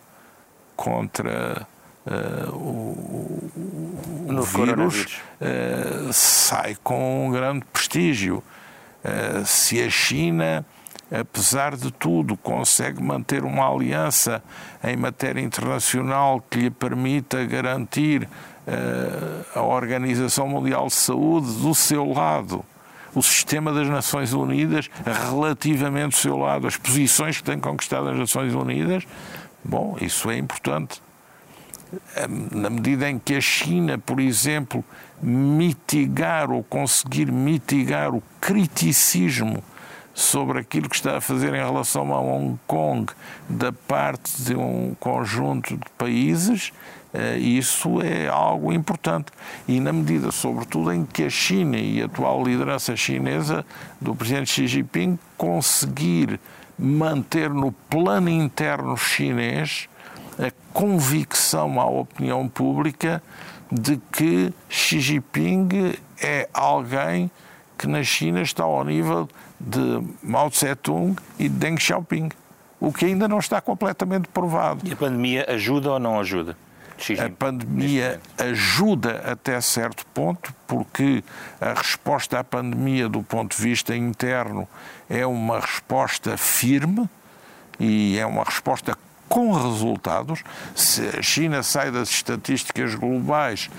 [0.76, 1.68] contra
[2.08, 3.50] eh, o,
[4.30, 8.44] o vírus, eh, sai com um grande prestígio.
[9.04, 10.64] Eh, se a China,
[11.12, 14.44] apesar de tudo, consegue manter uma aliança
[14.84, 18.28] em matéria internacional que lhe permita garantir
[19.54, 22.66] a Organização Mundial de Saúde do seu lado,
[23.14, 24.90] o sistema das Nações Unidas
[25.30, 29.06] relativamente do seu lado, as posições que têm conquistado as Nações Unidas,
[29.66, 31.02] bom, isso é importante.
[32.52, 34.84] Na medida em que a China, por exemplo,
[35.22, 39.64] mitigar ou conseguir mitigar o criticismo
[40.14, 43.12] sobre aquilo que está a fazer em relação a Hong Kong
[43.50, 46.72] da parte de um conjunto de países,
[47.14, 49.28] eh, isso é algo importante.
[49.68, 53.66] E na medida, sobretudo, em que a China e a atual liderança chinesa
[54.00, 56.40] do presidente Xi Jinping conseguir
[56.78, 59.88] manter no plano interno chinês
[60.38, 63.22] a convicção à opinião pública
[63.72, 67.32] de que Xi Jinping é alguém
[67.78, 69.28] que na China está ao nível
[69.60, 72.30] de Mao Tse-tung e de Deng Xiaoping,
[72.80, 74.82] o que ainda não está completamente provado.
[74.88, 76.58] E a pandemia ajuda ou não ajuda?
[77.20, 81.24] A pandemia ajuda até certo ponto, porque
[81.60, 84.68] a resposta à pandemia, do ponto de vista interno,
[85.10, 87.10] é uma resposta firme
[87.80, 90.44] e é uma resposta com resultados.
[90.76, 93.70] Se a China sai das estatísticas globais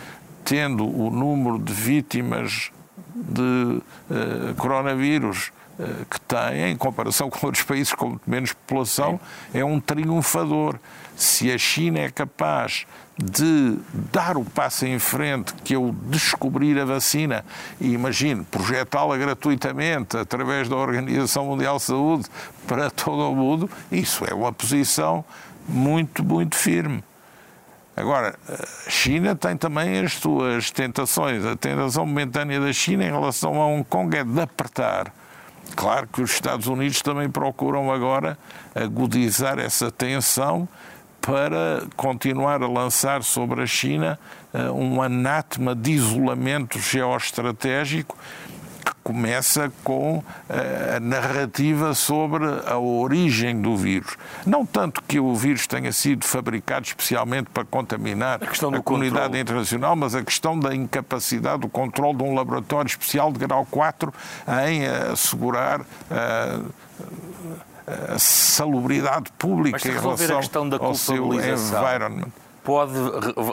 [0.44, 2.70] tendo o número de vítimas
[3.14, 9.18] de uh, coronavírus uh, que tem, em comparação com outros países com menos população,
[9.52, 10.78] é um triunfador.
[11.16, 12.86] Se a China é capaz
[13.18, 13.78] de
[14.12, 17.42] dar o passo em frente que eu descobrir a vacina
[17.80, 22.26] e imagino projetá-la gratuitamente através da Organização Mundial de Saúde
[22.66, 25.24] para todo o mundo, isso é uma posição
[25.66, 27.02] muito, muito firme.
[27.96, 31.46] Agora, a China tem também as suas tentações.
[31.46, 35.10] A tentação momentânea da China em relação a Hong Kong é de apertar.
[35.74, 38.38] Claro que os Estados Unidos também procuram agora
[38.74, 40.68] agudizar essa tensão
[41.26, 44.16] para continuar a lançar sobre a China
[44.54, 48.16] uh, um anátema de isolamento geoestratégico
[48.84, 50.24] que começa com uh,
[50.96, 54.16] a narrativa sobre a origem do vírus.
[54.46, 59.40] Não tanto que o vírus tenha sido fabricado especialmente para contaminar a, a comunidade controle.
[59.40, 64.14] internacional, mas a questão da incapacidade do controle de um laboratório especial de grau 4
[64.68, 65.80] em assegurar.
[65.80, 66.86] Uh,
[68.18, 72.30] salubridade pública em relação a questão da ao seu environment
[72.66, 72.94] pode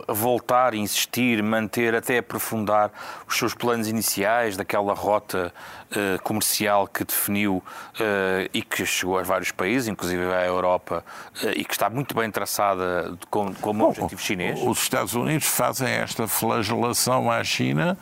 [0.08, 2.92] voltar, insistir, manter, até aprofundar
[3.28, 5.54] os seus planos iniciais daquela rota
[5.92, 11.06] uh, comercial que definiu uh, e que chegou a vários países, inclusive à Europa,
[11.44, 14.60] uh, e que está muito bem traçada como, como Bom, objetivo chinês?
[14.64, 17.96] Os Estados Unidos fazem esta flagelação à China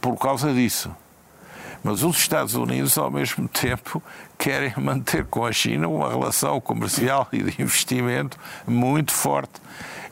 [0.00, 0.90] por causa disso.
[1.82, 4.02] Mas os Estados Unidos, ao mesmo tempo,
[4.38, 9.60] querem manter com a China uma relação comercial e de investimento muito forte.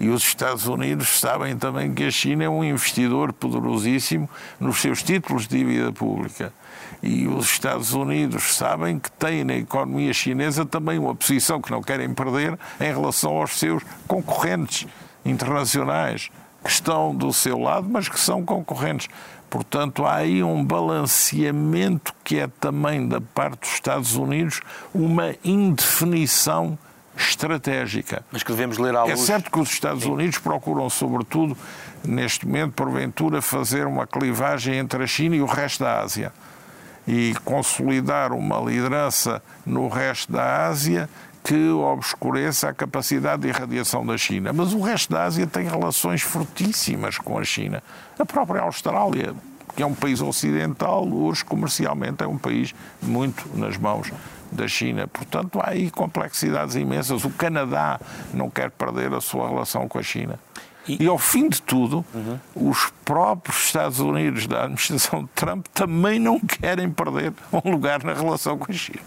[0.01, 5.03] E os Estados Unidos sabem também que a China é um investidor poderosíssimo nos seus
[5.03, 6.53] títulos de dívida pública.
[7.03, 11.83] E os Estados Unidos sabem que têm na economia chinesa também uma posição que não
[11.83, 14.87] querem perder em relação aos seus concorrentes
[15.25, 16.31] internacionais,
[16.63, 19.09] que estão do seu lado, mas que são concorrentes.
[19.51, 24.61] Portanto, há aí um balanceamento que é também da parte dos Estados Unidos
[24.95, 26.79] uma indefinição
[27.17, 28.23] estratégica.
[28.31, 29.13] Mas que devemos ler à luz.
[29.13, 31.57] É certo que os Estados Unidos procuram, sobretudo,
[32.05, 36.33] neste momento, porventura, fazer uma clivagem entre a China e o resto da Ásia
[37.07, 41.09] e consolidar uma liderança no resto da Ásia
[41.45, 44.53] que obscureça a capacidade de irradiação da China.
[44.53, 47.83] Mas o resto da Ásia tem relações fortíssimas com a China.
[48.19, 49.35] A própria Austrália,
[49.75, 54.11] que é um país ocidental, hoje comercialmente é um país muito nas mãos
[54.51, 55.07] da China.
[55.07, 57.25] Portanto, há aí complexidades imensas.
[57.25, 58.01] O Canadá
[58.33, 60.39] não quer perder a sua relação com a China.
[60.89, 62.71] E, ao fim de tudo, uhum.
[62.71, 68.15] os próprios Estados Unidos da administração de Trump também não querem perder um lugar na
[68.15, 69.03] relação com a China.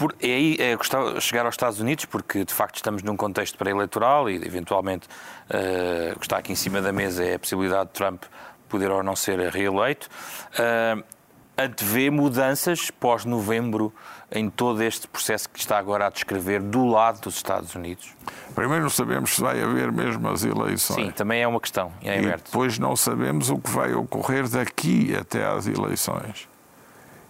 [0.00, 3.58] Por, é aí é, gostava chegar aos Estados Unidos, porque de facto estamos num contexto
[3.58, 5.06] pré-eleitoral e eventualmente
[5.50, 8.22] uh, o que está aqui em cima da mesa é a possibilidade de Trump
[8.66, 10.08] poder ou não ser reeleito.
[10.54, 11.04] Uh,
[11.58, 13.92] antevê mudanças pós-novembro
[14.32, 18.08] em todo este processo que está agora a descrever do lado dos Estados Unidos?
[18.54, 21.08] Primeiro não sabemos se vai haver mesmo as eleições.
[21.08, 25.14] Sim, também é uma questão, é e depois não sabemos o que vai ocorrer daqui
[25.14, 26.48] até às eleições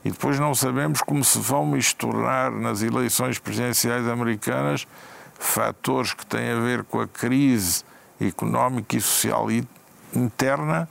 [0.05, 4.87] e depois não sabemos como se vão misturar nas eleições presidenciais americanas
[5.39, 7.85] fatores que têm a ver com a crise
[8.21, 9.47] económica e social
[10.15, 10.89] interna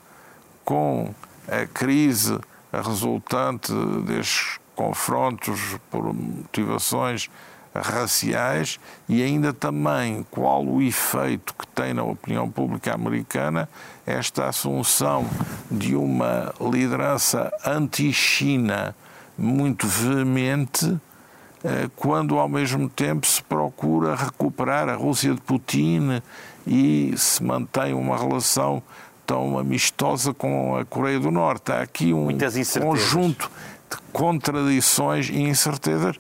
[0.64, 1.14] com
[1.48, 2.40] a crise
[2.72, 3.74] resultante
[4.06, 7.30] destes confrontos por motivações
[7.82, 13.70] raciais e ainda também qual o efeito que tem na opinião pública americana
[14.06, 15.26] esta assunção
[15.70, 18.96] de uma liderança anti-China
[19.38, 20.98] muito veemente,
[21.64, 26.22] eh, quando ao mesmo tempo se procura recuperar a Rússia de Putin
[26.68, 28.84] e se mantém uma relação
[29.26, 31.72] tão amistosa com a Coreia do Norte.
[31.72, 32.30] Há aqui um
[32.82, 33.50] conjunto
[33.90, 36.16] de contradições e incertezas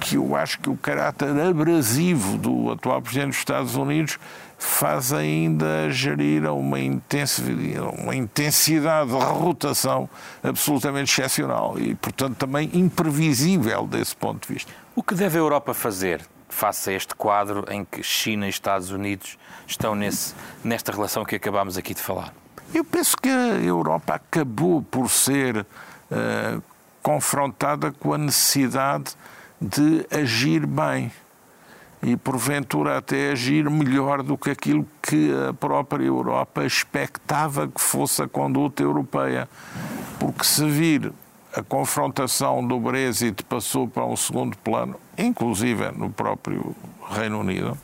[0.00, 4.18] que eu acho que o caráter abrasivo do atual Presidente dos Estados Unidos
[4.58, 10.08] faz ainda gerir uma intensidade, uma intensidade de rotação
[10.42, 14.72] absolutamente excepcional e, portanto, também imprevisível desse ponto de vista.
[14.94, 18.90] O que deve a Europa fazer face a este quadro em que China e Estados
[18.90, 22.32] Unidos estão nesse, nesta relação que acabámos aqui de falar?
[22.72, 26.62] Eu penso que a Europa acabou por ser uh,
[27.02, 29.14] confrontada com a necessidade
[29.62, 31.12] de agir bem
[32.02, 38.22] e, porventura, até agir melhor do que aquilo que a própria Europa expectava que fosse
[38.22, 39.48] a conduta europeia.
[40.18, 41.12] Porque se vir
[41.54, 46.74] a confrontação do Brexit passou para um segundo plano, inclusive no próprio
[47.10, 47.78] Reino Unido.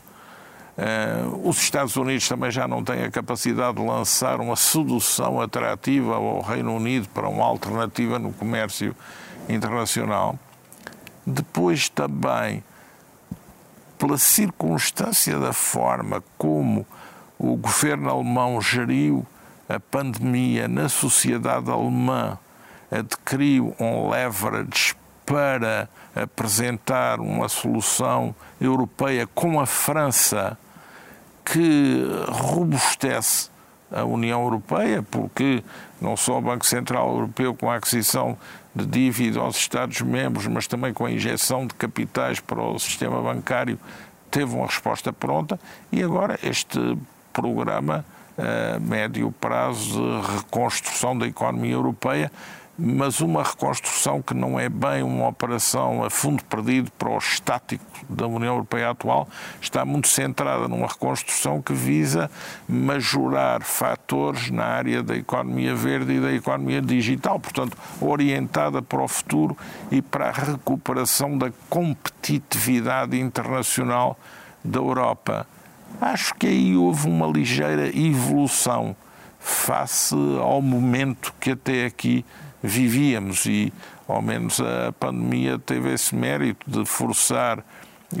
[0.77, 6.15] Uh, os Estados Unidos também já não têm a capacidade de lançar uma sedução atrativa
[6.15, 8.95] ao Reino Unido para uma alternativa no comércio
[9.47, 10.39] internacional.
[11.25, 12.63] Depois também,
[13.97, 16.85] pela circunstância da forma como
[17.37, 19.25] o governo alemão geriu
[19.67, 22.37] a pandemia na sociedade alemã,
[22.91, 30.57] adquiriu um leverage para apresentar uma solução europeia com a França
[31.45, 33.49] que robustece
[33.91, 35.63] a União Europeia, porque
[36.01, 38.37] não só o Banco Central Europeu, com a aquisição
[38.75, 43.79] de dívida aos Estados-membros, mas também com a injeção de capitais para o sistema bancário,
[44.29, 45.59] teve uma resposta pronta.
[45.91, 46.97] E agora este
[47.33, 48.05] programa
[48.39, 52.31] a médio prazo de reconstrução da economia europeia
[52.79, 57.83] mas uma reconstrução que não é bem uma operação a fundo perdido para o estático
[58.07, 59.27] da União Europeia atual,
[59.59, 62.31] está muito centrada numa reconstrução que visa
[62.67, 69.07] majorar fatores na área da economia verde e da economia digital, portanto, orientada para o
[69.07, 69.57] futuro
[69.91, 74.17] e para a recuperação da competitividade internacional
[74.63, 75.45] da Europa.
[75.99, 78.95] Acho que aí houve uma ligeira evolução
[79.39, 82.25] face ao momento que até aqui
[82.61, 83.71] vivíamos e,
[84.07, 87.63] ao menos, a pandemia teve esse mérito de forçar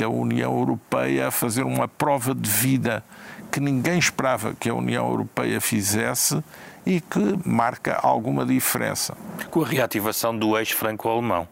[0.01, 3.03] a União Europeia a fazer uma prova de vida
[3.51, 6.43] que ninguém esperava que a União Europeia fizesse
[6.85, 9.17] e que marca alguma diferença.
[9.49, 11.47] Com a reativação do eixo franco-alemão,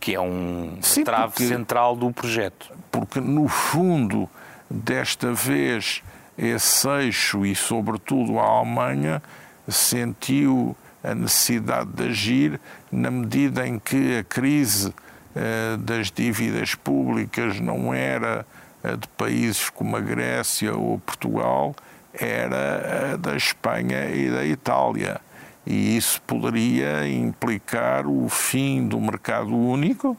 [0.00, 2.72] que é um Sim, trave porque, central do projeto.
[2.90, 4.28] Porque, no fundo,
[4.70, 6.02] desta vez,
[6.36, 9.22] esse eixo e, sobretudo, a Alemanha
[9.68, 14.92] sentiu a necessidade de agir na medida em que a crise
[15.34, 18.46] eh, das dívidas públicas não era
[18.94, 21.74] de países como a Grécia ou Portugal,
[22.12, 25.20] era da Espanha e da Itália.
[25.66, 30.16] E isso poderia implicar o fim do mercado único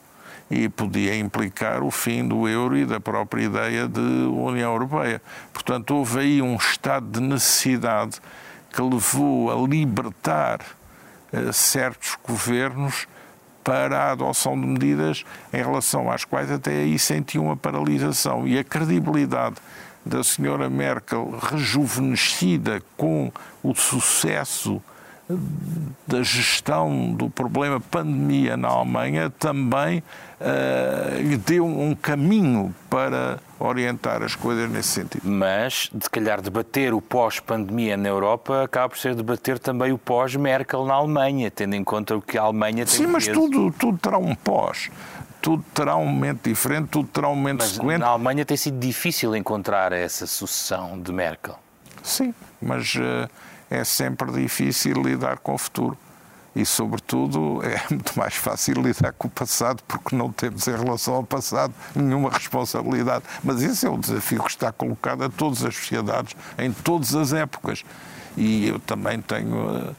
[0.50, 5.22] e podia implicar o fim do euro e da própria ideia de União Europeia.
[5.52, 8.20] Portanto, houve aí um estado de necessidade
[8.82, 10.60] levou a libertar
[11.32, 13.06] eh, certos governos
[13.62, 18.48] para a adoção de medidas em relação às quais até aí sentiam uma paralisação.
[18.48, 19.56] E a credibilidade
[20.04, 23.30] da senhora Merkel, rejuvenescida com
[23.62, 24.82] o sucesso
[26.06, 30.02] da gestão do problema pandemia na Alemanha também
[30.40, 35.28] uh, lhe deu um caminho para orientar as coisas nesse sentido.
[35.28, 40.86] Mas, de calhar, debater o pós-pandemia na Europa acaba por ser debater também o pós-Merkel
[40.86, 44.16] na Alemanha, tendo em conta o que a Alemanha tem Sim, mas tudo, tudo terá
[44.16, 44.90] um pós.
[45.42, 47.98] Tudo terá um momento diferente, tudo terá um momento mas sequente.
[47.98, 51.58] Na Alemanha tem sido difícil encontrar essa sucessão de Merkel.
[52.02, 52.94] Sim, mas.
[52.94, 53.28] Uh,
[53.70, 55.96] é sempre difícil lidar com o futuro.
[56.56, 61.14] E, sobretudo, é muito mais fácil lidar com o passado porque não temos, em relação
[61.14, 63.24] ao passado, nenhuma responsabilidade.
[63.44, 67.32] Mas esse é o desafio que está colocado a todas as sociedades, em todas as
[67.32, 67.84] épocas.
[68.36, 69.94] E eu também tenho a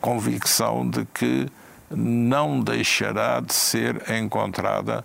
[0.00, 1.50] convicção de que
[1.90, 5.04] não deixará de ser encontrada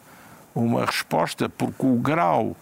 [0.53, 2.55] uma resposta, porque o grau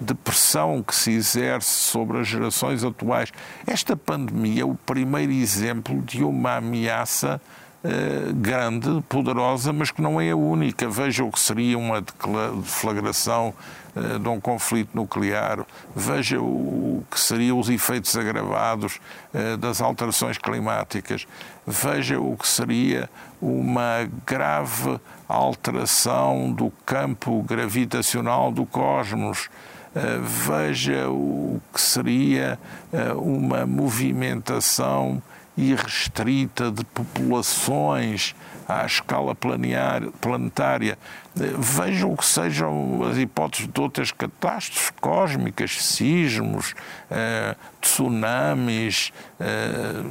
[0.00, 3.30] de pressão que se exerce sobre as gerações atuais.
[3.66, 7.40] Esta pandemia é o primeiro exemplo de uma ameaça
[7.82, 10.86] Uh, grande, poderosa, mas que não é a única.
[10.86, 13.54] Veja o que seria uma deflagração
[13.96, 15.64] uh, de um conflito nuclear,
[15.96, 19.00] veja o que seriam os efeitos agravados
[19.32, 21.26] uh, das alterações climáticas,
[21.66, 23.08] veja o que seria
[23.40, 29.48] uma grave alteração do campo gravitacional do cosmos.
[29.94, 32.58] Eh, veja o que seria
[32.92, 35.22] eh, uma movimentação
[35.56, 38.34] irrestrita de populações
[38.68, 40.96] à escala planetária.
[41.34, 46.74] Vejam que sejam as hipóteses de outras catástrofes cósmicas, sismos,
[47.10, 50.04] eh, tsunamis, eh, eh,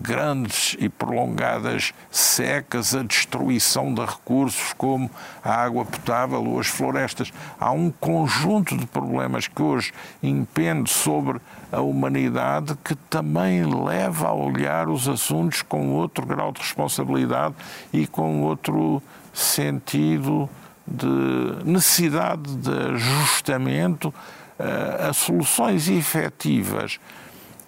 [0.00, 5.10] grandes e prolongadas secas, a destruição de recursos como
[5.42, 7.32] a água potável ou as florestas.
[7.58, 11.40] Há um conjunto de problemas que hoje impende sobre
[11.72, 17.54] a humanidade que também leva a olhar os assuntos com outro grau de responsabilidade
[17.92, 20.48] e com outro sentido
[20.86, 24.14] de necessidade de ajustamento
[24.58, 27.00] eh, a soluções efetivas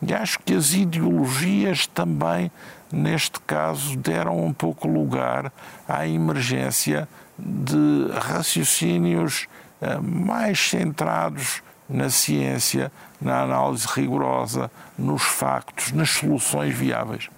[0.06, 2.50] e acho que as ideologias também,
[2.92, 5.52] neste caso, deram um pouco lugar
[5.88, 9.46] à emergência de raciocínios
[9.80, 17.28] eh, mais centrados na ciência, na análise rigorosa, nos factos, nas soluções viáveis.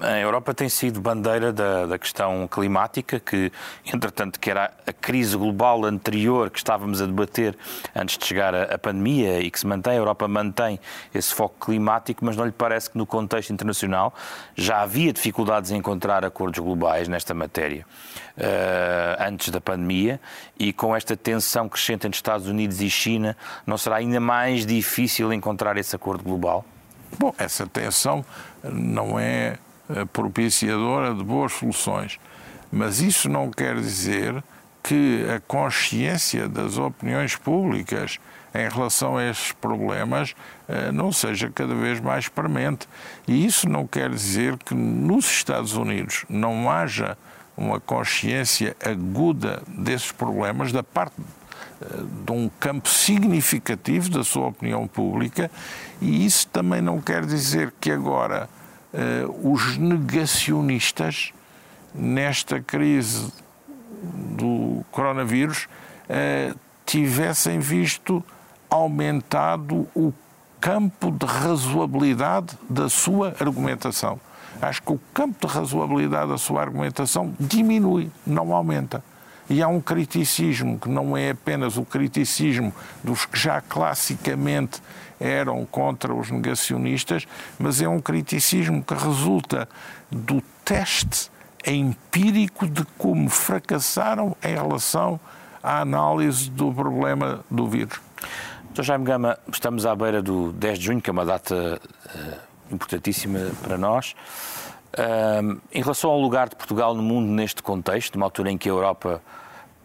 [0.00, 3.52] A Europa tem sido bandeira da, da, questão climática, que,
[3.84, 7.56] entretanto, que era a crise global anterior que estávamos a debater
[7.94, 9.92] antes de chegar a, a pandemia e que se mantém.
[9.92, 10.80] A Europa mantém
[11.14, 14.14] esse foco climático, mas não lhe parece que no contexto internacional
[14.54, 17.84] já havia dificuldades em encontrar acordos globais nesta matéria
[18.36, 20.20] uh, antes da pandemia
[20.58, 23.36] e com esta tensão crescente entre Estados Unidos e China,
[23.66, 26.64] não será ainda mais difícil encontrar esse acordo global?
[27.18, 28.24] Bom, essa tensão
[28.64, 29.58] não é
[29.88, 32.18] eh, propiciadora de boas soluções,
[32.70, 34.42] mas isso não quer dizer
[34.82, 38.18] que a consciência das opiniões públicas
[38.54, 40.34] em relação a estes problemas
[40.68, 42.88] eh, não seja cada vez mais premente.
[43.26, 47.16] E isso não quer dizer que nos Estados Unidos não haja
[47.56, 51.14] uma consciência aguda desses problemas da parte
[52.24, 55.50] de um campo significativo da sua opinião pública,
[56.00, 58.48] e isso também não quer dizer que agora
[58.92, 61.32] uh, os negacionistas,
[61.94, 63.32] nesta crise
[64.36, 65.68] do coronavírus,
[66.08, 68.24] uh, tivessem visto
[68.68, 70.12] aumentado o
[70.60, 74.20] campo de razoabilidade da sua argumentação.
[74.60, 79.02] Acho que o campo de razoabilidade da sua argumentação diminui, não aumenta.
[79.50, 82.72] E há um criticismo que não é apenas o criticismo
[83.02, 84.80] dos que já classicamente
[85.18, 87.26] eram contra os negacionistas,
[87.58, 89.68] mas é um criticismo que resulta
[90.08, 91.30] do teste
[91.66, 95.18] empírico de como fracassaram em relação
[95.60, 98.00] à análise do problema do vírus.
[98.72, 98.82] Dr.
[98.82, 101.80] Jaime Gama, estamos à beira do 10 de junho, que é uma data
[102.14, 104.14] uh, importantíssima para nós.
[104.92, 108.68] Uh, em relação ao lugar de Portugal no mundo neste contexto, numa altura em que
[108.68, 109.22] a Europa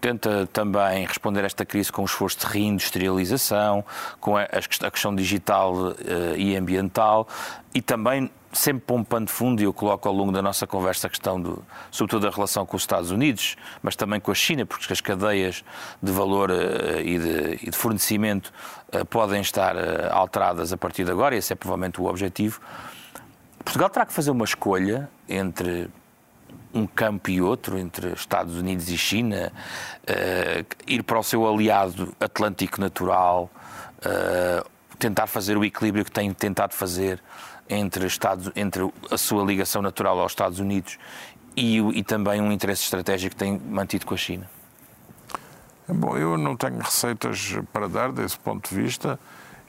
[0.06, 3.84] tenta também responder a esta crise com um esforço de reindustrialização,
[4.20, 4.46] com a,
[4.92, 5.96] questão digital uh,
[6.38, 7.28] e ambiental
[7.74, 11.42] e também sempre pompando fundo, e eu coloco ao longo da nossa conversa a questão,
[11.42, 15.02] do, sobretudo da relação com os Estados Unidos, mas também com a China, porque as
[15.02, 15.64] cadeias
[16.02, 18.54] de valor uh, e, de, e, de, fornecimento
[18.94, 19.76] uh, podem estar
[20.12, 22.62] alteradas a partir de agora, e esse é provavelmente o objetivo.
[23.66, 25.90] Portugal terá que fazer uma escolha entre
[26.74, 29.52] um campo e outro, entre Estados Unidos e China,
[30.04, 33.50] uh, ir para o seu aliado atlântico natural,
[33.98, 37.22] uh, tentar fazer o equilíbrio que tem tentado fazer
[37.68, 41.00] entre, Estados, entre a sua ligação natural aos Estados Unidos
[41.56, 44.50] e, e também um interesse estratégico que tem mantido com a China?
[45.88, 49.20] Bom, eu não tenho receitas para dar desse ponto de vista.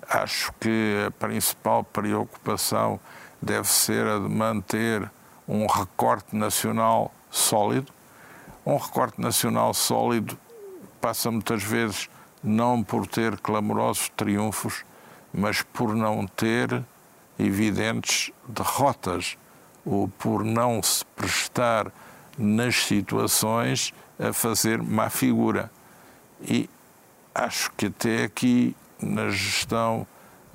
[0.08, 3.00] Acho que a principal preocupação
[3.40, 5.10] deve ser a de manter
[5.46, 7.92] um recorte nacional sólido.
[8.64, 10.36] Um recorte nacional sólido
[11.00, 12.08] passa muitas vezes
[12.42, 14.84] não por ter clamorosos triunfos,
[15.32, 16.84] mas por não ter
[17.38, 19.36] evidentes derrotas
[19.84, 21.92] ou por não se prestar
[22.36, 25.70] nas situações a fazer má figura.
[26.40, 26.68] E
[27.34, 30.06] acho que até aqui, na gestão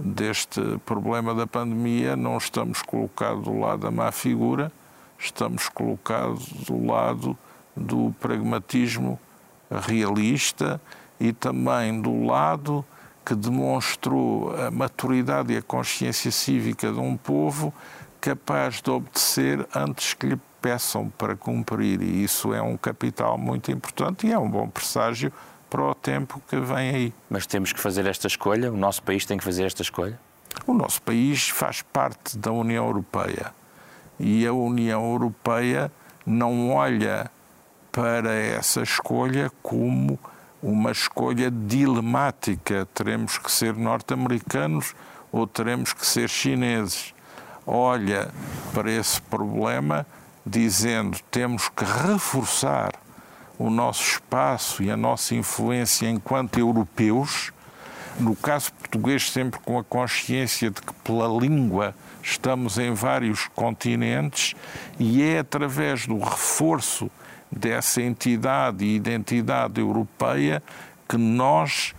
[0.03, 4.71] deste problema da pandemia, não estamos colocados do lado da má figura,
[5.17, 7.37] estamos colocados do lado
[7.75, 9.19] do pragmatismo
[9.69, 10.81] realista
[11.19, 12.83] e também do lado
[13.25, 17.73] que demonstrou a maturidade e a consciência cívica de um povo
[18.19, 22.01] capaz de obedecer antes que lhe peçam para cumprir.
[22.01, 25.31] E isso é um capital muito importante e é um bom presságio
[25.71, 27.13] para o tempo que vem aí.
[27.29, 28.71] Mas temos que fazer esta escolha?
[28.71, 30.19] O nosso país tem que fazer esta escolha?
[30.67, 33.53] O nosso país faz parte da União Europeia
[34.19, 35.89] e a União Europeia
[36.25, 37.31] não olha
[37.89, 40.19] para essa escolha como
[40.61, 42.85] uma escolha dilemática.
[42.93, 44.93] Teremos que ser norte-americanos
[45.31, 47.13] ou teremos que ser chineses.
[47.65, 48.29] olha
[48.73, 50.05] para esse problema
[50.45, 52.91] dizendo temos que reforçar
[53.61, 57.51] o nosso espaço e a nossa influência enquanto europeus,
[58.19, 61.93] no caso português, sempre com a consciência de que, pela língua,
[62.23, 64.55] estamos em vários continentes
[64.99, 67.09] e é através do reforço
[67.51, 70.63] dessa entidade e identidade europeia
[71.07, 71.93] que nós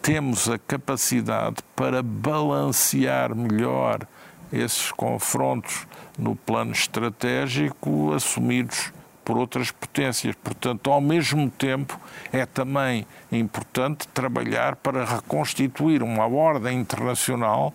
[0.00, 4.06] temos a capacidade para balancear melhor
[4.52, 5.86] esses confrontos
[6.16, 8.92] no plano estratégico assumidos
[9.30, 10.34] por outras potências.
[10.34, 11.96] Portanto, ao mesmo tempo,
[12.32, 17.72] é também importante trabalhar para reconstituir uma ordem internacional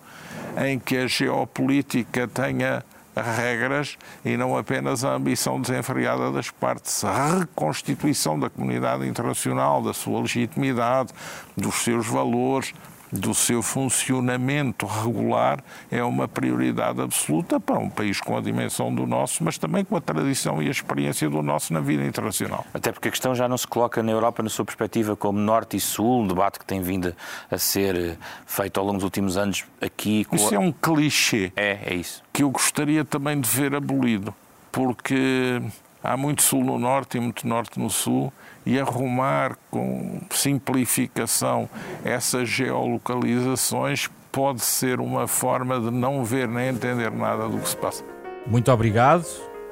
[0.62, 2.84] em que a geopolítica tenha
[3.16, 7.02] regras e não apenas a ambição desenfreada das partes.
[7.02, 11.10] A reconstituição da comunidade internacional, da sua legitimidade,
[11.56, 12.74] dos seus valores,
[13.16, 19.06] do seu funcionamento regular é uma prioridade absoluta para um país com a dimensão do
[19.06, 22.64] nosso, mas também com a tradição e a experiência do nosso na vida internacional.
[22.72, 25.76] Até porque a questão já não se coloca na Europa, na sua perspectiva, como Norte
[25.76, 27.14] e Sul, um debate que tem vindo
[27.50, 30.26] a ser eh, feito ao longo dos últimos anos aqui.
[30.32, 31.52] Isso é um clichê.
[31.56, 32.22] É, é isso.
[32.32, 34.34] Que eu gostaria também de ver abolido,
[34.70, 35.62] porque
[36.06, 38.32] há muito Sul no Norte e muito Norte no Sul
[38.64, 41.68] e arrumar com simplificação
[42.04, 47.76] essas geolocalizações pode ser uma forma de não ver nem entender nada do que se
[47.76, 48.04] passa.
[48.46, 49.26] Muito obrigado.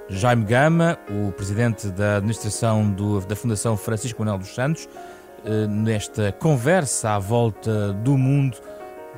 [0.09, 4.89] Jaime Gama, o presidente da administração do, da Fundação Francisco Manuel dos Santos,
[5.45, 8.59] eh, nesta conversa à volta do mundo,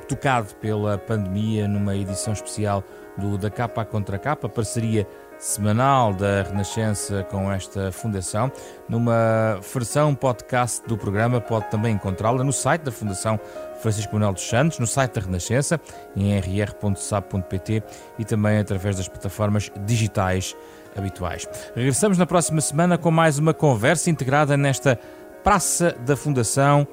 [0.07, 2.83] tocado pela pandemia, numa edição especial
[3.17, 5.05] do Da Capa Contra Capa, parceria
[5.39, 8.51] semanal da Renascença com esta fundação.
[8.87, 13.39] Numa versão podcast do programa, pode também encontrá-la no site da Fundação
[13.81, 15.79] Francisco Manuel dos Santos, no site da Renascença,
[16.15, 17.83] em rr.sab.pt
[18.17, 20.55] e também através das plataformas digitais
[20.95, 21.47] habituais.
[21.75, 24.99] Regressamos na próxima semana com mais uma conversa integrada nesta
[25.43, 26.87] Praça da Fundação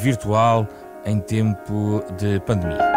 [0.00, 0.68] virtual
[1.04, 2.95] em tempo de pandemia.